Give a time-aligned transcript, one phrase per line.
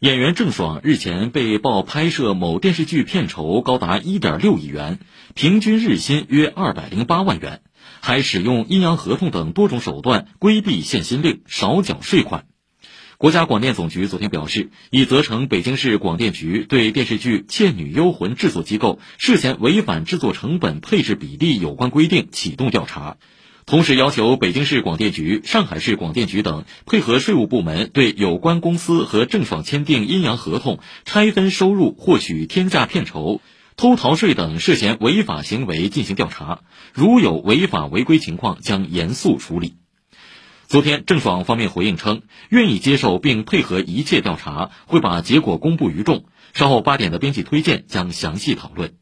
[0.00, 4.98] 演员郑爽日前被曝拍摄某电视剧片酬高达一点六亿元，
[5.34, 7.62] 平均日薪约二百零八万元，
[8.00, 12.44] 还使用阴阳合同等多种手段规避限薪令、少缴税款。
[13.18, 23.16] 国家广电总局昨天表示，已责成北京市广电局对电视剧《倩女幽魂》制作机构涉嫌违反制作成本配置比例有关规定启动调查。
[23.66, 33.40] 同时要求北京市广电局、上海市广电局等配合税务部门对有关公司和郑爽签订阴阳合同、拆分收入、获取天价片酬、
[33.76, 36.60] 偷逃税等涉嫌违法行为进行调查，
[36.92, 39.76] 如有违法违规情况，将严肃处理。
[40.66, 46.26] 昨天，郑爽方面回应称，愿意接受并配合一切调查，会把结果公布于众。
[46.52, 48.92] 稍后八点的编辑推荐将详细讨论。